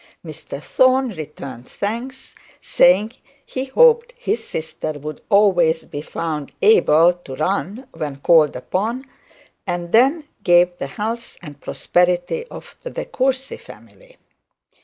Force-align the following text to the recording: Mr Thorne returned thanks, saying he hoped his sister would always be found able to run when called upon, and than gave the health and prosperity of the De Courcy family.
Mr 0.25 0.59
Thorne 0.59 1.09
returned 1.11 1.67
thanks, 1.67 2.33
saying 2.59 3.11
he 3.45 3.65
hoped 3.65 4.15
his 4.17 4.43
sister 4.43 4.93
would 4.93 5.21
always 5.29 5.83
be 5.83 6.01
found 6.01 6.55
able 6.59 7.13
to 7.13 7.35
run 7.35 7.87
when 7.93 8.15
called 8.15 8.55
upon, 8.55 9.07
and 9.67 9.91
than 9.91 10.23
gave 10.41 10.75
the 10.79 10.87
health 10.87 11.37
and 11.43 11.61
prosperity 11.61 12.47
of 12.47 12.75
the 12.81 12.89
De 12.89 13.05
Courcy 13.05 13.57
family. 13.57 14.17